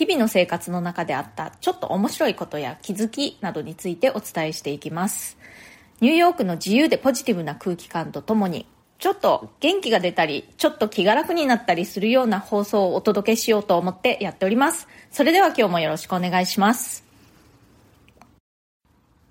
[0.00, 5.36] 日々の生活の中であったちょっと面白いことや気づきなどについてお伝えしていきます。
[6.00, 8.64] ニューヨークの自由でポジティブな空気感とともに、
[8.98, 14.88] ちょっと元気が出たり、ちょっと気が楽になったりするような放送をお届けしようと思ってやっております。
[15.10, 17.04] それでは今日もよろしくお願いします。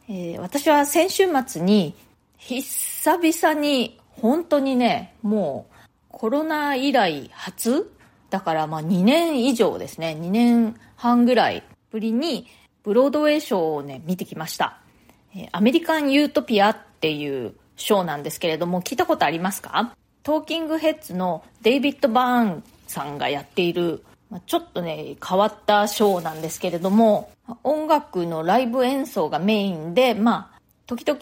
[0.08, 1.96] えー私は先週末に
[2.38, 5.76] 久々に本当にね、もう
[6.10, 7.92] コロナ以来初
[8.30, 12.48] だからまあ2年以上ですね、2年半ぐらいぶりに
[12.84, 14.80] ブロードウェイショーをね、見てきました。
[15.36, 19.96] えアメリカン・ユートピアっていうショーなんですけれども、聞いたことありますか？
[20.24, 27.32] トーキングヘッズのデイビッド・バーンさんがやっている、まちょっとね、変わったショーなんですけれども、
[27.64, 30.49] 音楽のライブ演奏がメインで、まあ、
[30.90, 31.20] 時々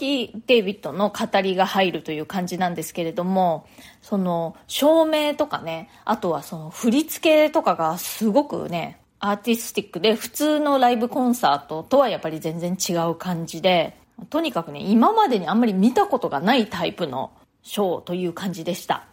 [0.48, 3.68] デイビッドの語りが入るという感じなんですけれども、
[4.02, 13.98] その照明とかね、あとはその振り付けとかがすごくね、アーティスティックで普通のライブコンサートとはやっぱり全然違う感じで、
[14.30, 19.04] とにかくね、今までにあんまり見たことがないタイプのショーという感じでした。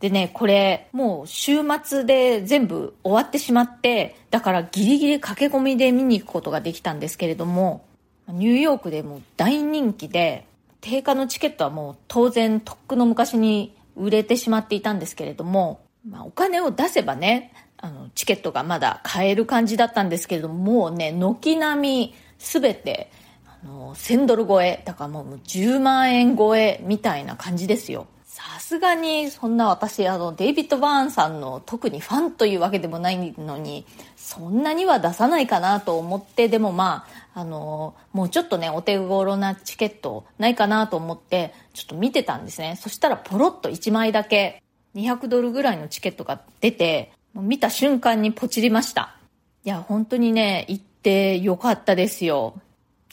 [0.00, 7.84] でね、これ、もう週末で全部終わってしまって、だからギリギリ駆け込みで見に行くことができたんですけれども、
[8.32, 10.46] ニューヨークでも大人気で、
[10.80, 23.10] 定価のチケットはもう当然とっくの昔に売れてしまっていたんですけれども、まあ、お金を出せばね、あの、チケットがまだ買える感じだったんですけれども、もうね、軒並みすべて、
[23.46, 28.06] あの、1000ドル超え、だからもう10万円超えみたいな感じですよ。
[28.40, 33.84] さすがにそんな私あのデイビッド・バーンさんの特にファンというわけでもないのに
[34.16, 42.76] そんなには出さないかなと思ってでもまああのもうちょっとねお手頃なチケットないかなと思ってちょっと見てたんですね。
[42.80, 44.62] そしたらポロッと1枚だけ
[44.94, 49.16] 200ドルぐらいのチケットが出て見た瞬間にポチりました。
[49.64, 52.54] いや本当にね行ってよかったですよ。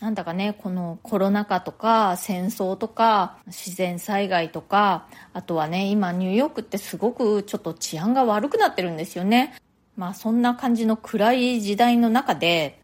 [0.02, 9.56] なんだかね、このコロナ禍とか戦争とか自然災害とか、あとはね、今ニューヨークってすごくちょっと治安が悪くなってるんですよね。
[9.96, 12.77] まあそんな感じの暗い時代の中で、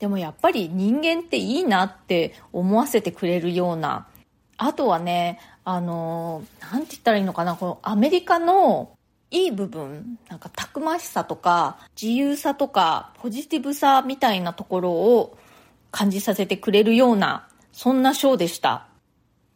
[0.00, 4.08] でもやっぱり人間っていいなって思わせてくれるような、
[4.56, 8.96] あとはね、あの、なんて言ったらいいのかな、このアメリカの
[9.30, 15.38] いい部分、なんかたくましさとか自由さとかポジティブさみたいなところを
[15.90, 18.86] 感じさせてくれるような、そんなショーでした。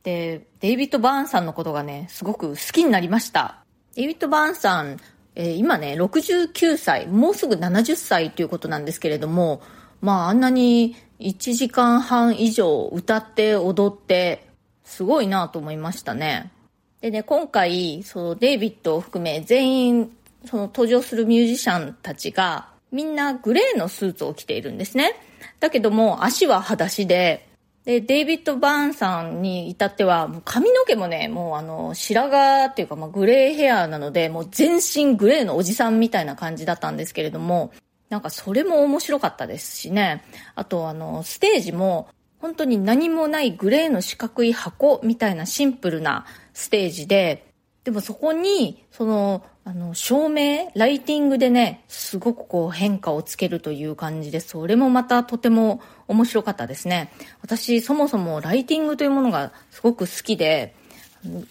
[0.03, 3.65] で、デイビッド・バーンさんのことがね、すごく好きになりました。
[3.95, 4.99] デイビッド・バーンさん、
[5.37, 9.63] えー今ね、69歳、もうすぐ70歳ということなんですけれども、
[10.05, 14.47] まあ、あんなに1時間半以上歌って踊って、
[14.85, 16.53] すごいなと思いましたね。
[17.01, 20.11] でね、今回、そのデイビッドを含め全員、
[20.45, 25.15] その登場するミュージシャンたちが、みんなグレーのスーツを着ているんですね。
[25.59, 27.49] だけども、足は裸足で、
[27.87, 37.73] で、デイビッド・バーンさんに至っては、もう髪の毛もね、もうあの、白髪っていうか、まあ、グレーヘアなので、もう全身グレーのおじさんみたいな感じだったんですけれども、
[38.15, 40.23] なんかそれも面白かったですしね。
[40.55, 42.09] あとあの、ステージも、
[42.39, 47.45] 本当に何もないグレーの四角い箱みたいなシンプルなステージで、
[47.83, 57.11] でもそこに、その、あの、照明、ライティングでね、すごくこう変化をつけるという感じで、それもまたとても面白かったですね。
[57.43, 60.77] 私、そもそもライティングというものがすごく好きで、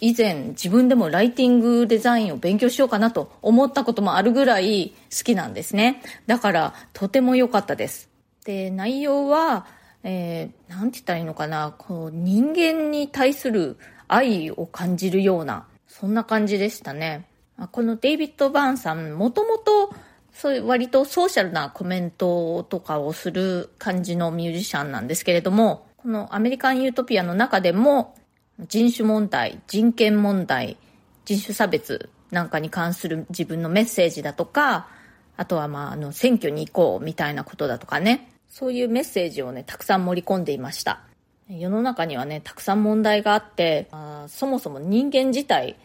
[0.00, 6.02] 以前自分でもライティングデザインを勉強しようかなと思ったこともあるぐらい好きなんですね。
[6.26, 8.08] だから、とても良かったです。
[8.44, 9.66] で、内容は、
[10.04, 13.76] えー、なんて言ったらいいのかな、こう、人間に対する
[14.06, 17.26] 愛を感じるような、そんな感じでしたね。
[17.72, 19.94] このデイビッド・バーンさん、もともと、
[20.32, 28.16] そういう割とソーシャルなコメントとかをする感じのミュージシャンなんですけれども、このアメリカン・ユートピアの中でも、
[28.60, 30.76] 人種問題、人権問題、
[31.24, 34.88] 人種差別なんかに関する自分のメッセージだとか、
[35.36, 41.00] あとはまあ、あの、選挙に行こうみたいなことだとかね、そういうメッセージをね、たくさん盛り込んでいました。
[41.48, 45.76] 世の中にはね、たくさん問題があって、あそもそも人間自体、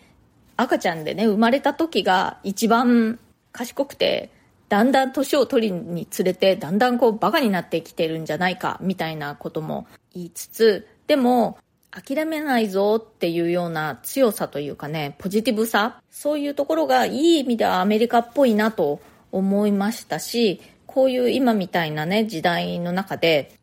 [0.56, 3.20] 赤ちゃんでね、生まれた時が一番
[3.52, 4.30] 賢くて、
[4.70, 11.58] だんだん年を取りにつれて、だんだんこうバカになってきてるんじゃないか、みたいなことも言いつつ、でも、
[11.92, 19.02] 諦めないぞっていうような強さというかね、ポジティブさ、そういうところがいい意味ではアメリカっぽいなと
[19.32, 23.56] 思いましたし、こういう今みたいなね、時代の中で、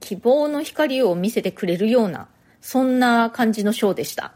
[0.00, 2.28] 希望の光を見せてくれるような、
[2.60, 4.34] そんな感じのショーでした。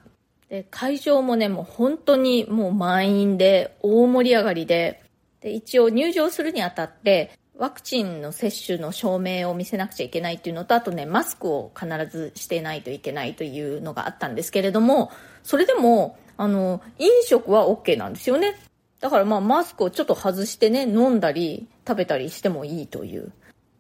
[0.49, 5.03] で、会場もね、もう本当にもう満員で、大盛り上がりで、
[5.41, 15.13] で、一応入場するにあたって、ワクチンの接種の証明を見せなくちゃいけないっていうのと、あとね、マスクを必ずしてないといけないというのがあったんですけれども、
[15.45, 18.57] それでも、あの、飲食は OK なんですよね。
[19.01, 23.33] だからまあマスクをちょっと外してね、飲んだり食べたりしてもいいという。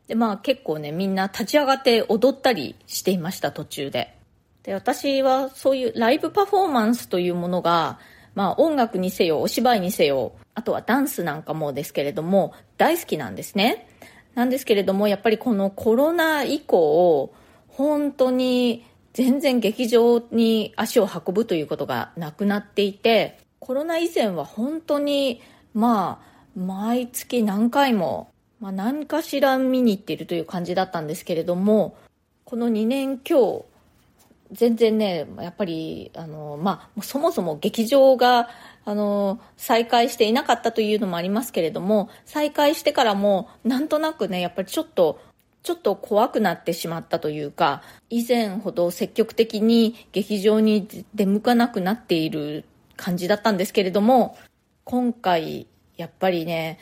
[0.07, 4.17] で、まあ結構ね、みんな立ち上がって踊ったりしていました、途中で。
[4.63, 7.99] で、私はそういうライブパフォーマンスというものが、
[8.35, 13.89] まあ音楽にせよ、お芝居にせよ、あとはダンスなんかもですけれども、大好きなんですね。
[14.35, 17.33] なんですけれども、やっぱりこのコロナ以降、
[17.69, 25.41] 本当に全然劇場に足を運ぶということがなくなっていて、コロナ以前は本当に、
[25.73, 31.97] まあ、毎月何回も、まあ何かしら見に行っているという感じだったんですけれども、
[32.45, 33.65] この2年今日、
[34.55, 38.49] 全然ね、やっぱり、あの、まあ、そもそも劇場が、
[38.85, 45.21] あの、再開していなかったというのもありますけれども、再開してからも、なんとなくね、やっぱりちょっと、
[45.65, 52.65] ちょっと怖くなってしまったというか、以前ほど積極的に劇場に出向かなくなっている
[52.97, 54.39] 感じだったんですけれども、
[54.85, 55.67] 今回、
[55.97, 56.79] やっぱりね、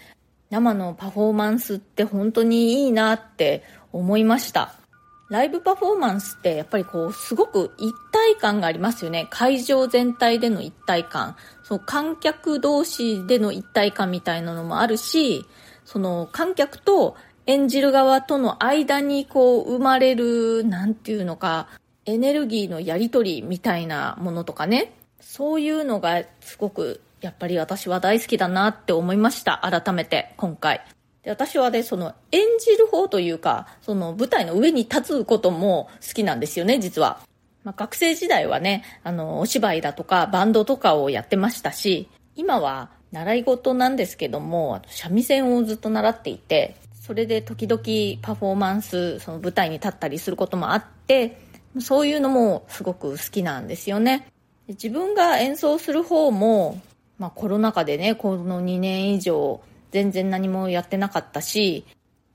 [0.51, 4.82] 生のパフォーマンスって本当にいいなって思いました。
[5.29, 9.29] ライブパフォーマンスってやっぱりこうすごく一体感がありますよね。
[9.31, 11.37] 会場全体での一体感。
[11.63, 15.47] その観客同士での一体感みたいなのもあるし、
[15.85, 17.17] その観客と
[17.47, 21.69] 演じる側との間にこう生まれる、なんていうのか、
[22.05, 24.93] エネルギーのやり取りみたいなものとかね。
[25.21, 29.61] そういうのがすごくやっぱり私は大好きだなって思いました。
[29.63, 30.85] 改めて今回。
[31.23, 37.21] で、私はね、その演じる方というか、その舞台の上に立つことも好きなんですよね、実は。
[37.65, 47.83] まあ、学生時代はね、あの、お芝居だとかバンドとかをやってましたし、今は習い事なんですけども、三味線をずっと習っていて、それで時々
[48.23, 51.39] パフォーマンス、その舞台に立ったりすることもあって、
[51.81, 54.29] そういうのもすごく好きなんですよね。
[54.69, 56.81] 自分が演奏する方も、
[57.19, 59.61] まあコロナ禍でね、この2年以上
[59.93, 61.87] 全然何もやってなかったし、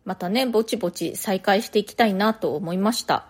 [0.05, 3.25] またね、ぼちぼち再開していきたいなと思いました。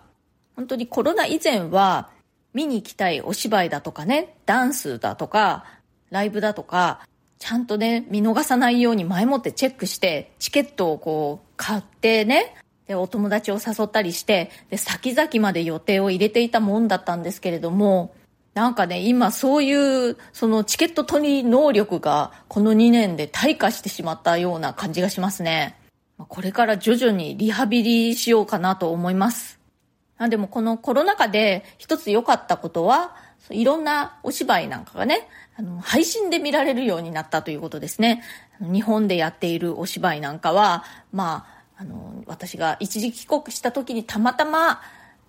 [0.54, 2.10] 本当にコロナ以前は、
[2.54, 5.64] 見に行きたいお芝居だとかね、ダンスだとか、
[6.10, 7.00] ライブだとか、
[7.38, 12.54] ちゃんとね、見逃さないように前もってチェックして、チケットをこう、買ってね、
[12.86, 18.14] で、お友達を誘ったりして、で、先々まで予定を入れていたもんだったんですけれども、
[18.58, 25.78] なんかね、今そういう、そのチケット取り能力がこの2年で退化してしまったような感じがしますね。
[26.16, 29.60] これから徐々にリハビリしようかなと思います。
[30.28, 33.14] でもこのコロナ禍で一つ良かったことは、
[33.50, 38.24] いろんなお芝居なんかがね、あの、配信で見られるようになったということですね。
[38.60, 40.82] 日本でやっているお芝居なんかは、
[41.12, 41.46] ま
[41.76, 44.80] あ、あの、私が一時帰国した時にたまたま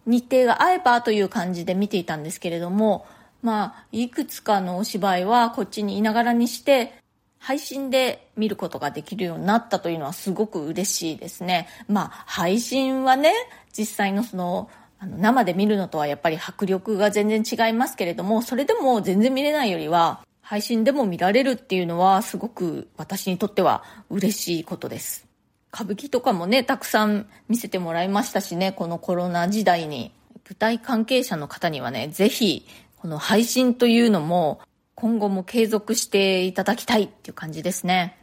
[0.07, 3.05] 日程が合えばという感じで見ていたんですけれども、
[3.41, 6.93] まあ、いくつかのお芝居はこっちにいながらにして、
[7.37, 11.67] 配信で見ることができるようになったというのはすごく嬉しいですね。
[11.87, 13.33] まあ、配信はね、
[13.77, 14.69] 実際のその、
[15.01, 25.25] あの生で見るのとはやっぱり迫力が全然違いますけれども、それでも全然見れないよりは、配信でも見られるっていうのはすごく私にとっては嬉しいことです。
[25.73, 30.11] 歌舞伎とかもね、たくさん見せてもらいましたしね、このコロナ時代に。
[30.49, 32.65] 舞台関係者の方にはね、ぜひ
[33.01, 34.59] この配信というのも
[34.95, 38.17] 今後も継続していただきたいっていう感じですね。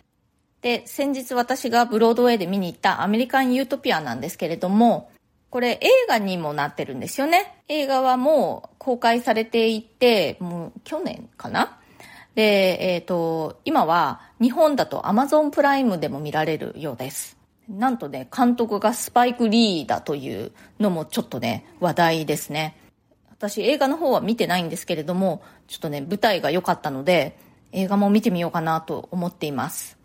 [0.60, 5.10] で、先日私がブロードウェイで見に行ったアメリカンユートピアなんですけれども、
[5.48, 7.62] これ映画にもなってるんですよね。
[7.68, 11.78] 映画はもう公開されていて、もう去年かな
[12.34, 17.38] で、えっ、ー、と、今は日本だとアマゾンプライムでも見られるようです。
[17.68, 22.76] なんとね、監督がスパイク・リーだというのもちょっとね、話題ですね。
[23.38, 27.38] 私映画の方は見てないんですけれども、ちょっとね、舞台が良かったので、
[27.72, 29.98] 映画も見てみようかなと思っています。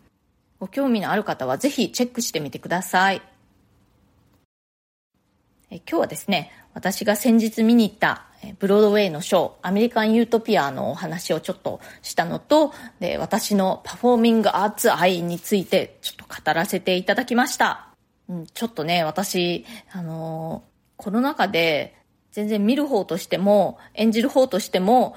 [0.59, 3.21] ご興味のある方はぜひチェックしてみてください。
[5.69, 8.25] え今日はですね、私が先日見に行った
[8.59, 17.88] ブロードウェイのショー、アメリカンユートピアのお話をちょっとしたのと、で、私のパフォーミングアーツ愛についてちょっと語らせていただきました。
[18.27, 21.95] うん、ちょっとね、私、あのー、コロナ禍で
[22.31, 25.15] 全然見る方としても、演じる方としても、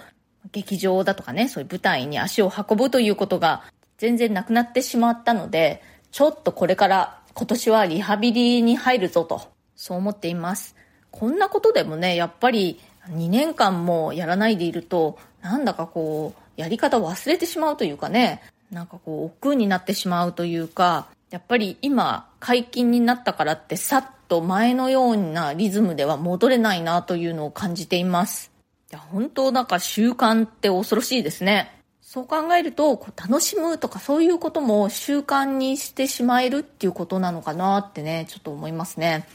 [0.52, 3.64] 劇場だとかね、そういう舞台に足を運ぶということが
[3.98, 10.76] 全然なくなってしまったので、ちょっとこれから今年はリハビリに入るぞとそう思っています。
[11.10, 12.80] こんなことでもね、やっぱり
[13.10, 28.50] 2年間もやらないでいると、なんだかこう、やり方忘れてしまうというかね、なんかこう、億劫になってしまうというか、やっぱり今、解禁になったからってさっと前のようなリズムでは戻れないなというのを感じています。
[28.90, 31.70] いや、本当なんか習慣って恐ろしいですね。
[32.00, 39.26] そう考えると、こう楽しむとかそういうことも習慣にしてしまえるっていうことなのかなってね、ちょっと思いますね。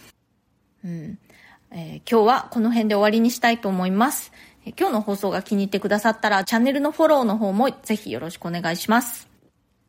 [0.86, 1.19] うん。
[1.72, 4.31] えー、今日はこの辺で終わりにしたいと思います。
[4.65, 9.27] え、今日の放送が気に入ってくださったらチャンネルのフォローの方もぜひよろしくお願いします。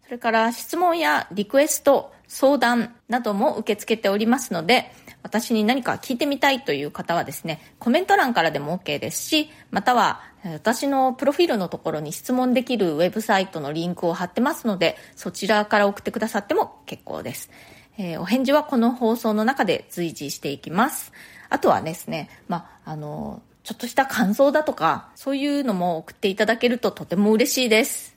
[0.04, 4.92] それから質問やリクエスト、相談なども受け付けておりますので、
[5.24, 17.50] 私に何か聞いてみたいという方はですね、コメント欄からでも OK ですし、または私のプロフィールのところに質問できるウェブサイトのリンクを貼ってますので、そちらから送ってくださっても結構です。
[17.98, 21.12] えー、お返事はこの放送の中で随時していきます。
[21.48, 28.16] あとはですね、まあ、あの、ちょっとした感想だとか、そういうのも送っていただけるととても嬉しいです。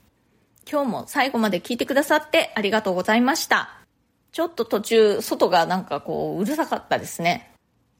[0.70, 3.83] 今日も最後まで聞いてくださってありがとうございました。
[4.34, 7.52] ちょっと途中、外がなんかこう、うるさかったですね。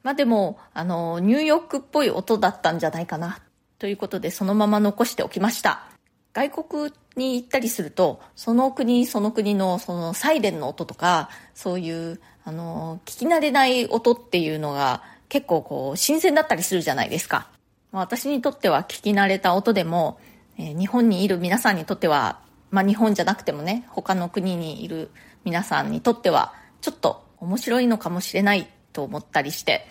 [0.03, 3.38] まあでも、あの、ニューヨークっぽい音だったんじゃないかな。
[3.79, 5.85] ということで、そのまま残しておきました。
[6.33, 17.47] 外国に行ったりすると、その国その国のそのサイレンの音とか、そういう、あの、聞き慣れない音っていうのが結構こう、新鮮だったりするじゃないですか。
[17.93, 20.19] 私にとっては聞き慣れた音でも、
[20.59, 22.41] えー、日本にいる皆さんにとっては、
[22.73, 25.12] まあ日本じゃなくてもね、他の国にいる
[25.45, 29.87] 皆さんにとっては、ちょっと面白いのかもしれないと思ったりして、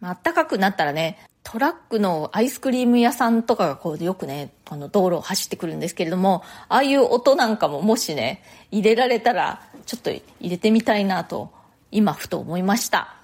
[0.00, 11.52] まあ、暖かくなったらね、トラックのアイスクリーム屋さんとかがこうよくね、あの道路を走ってくるんですけれども、ああいう音なんかももしね、入れられたらちょっと入れてみたいなと、
[11.92, 13.14] 今ふと思いました。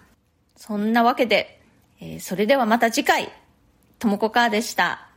[0.57, 1.61] そんなわけで、
[2.01, 3.29] えー、それではまた次回、
[3.99, 5.09] ともこかーでした。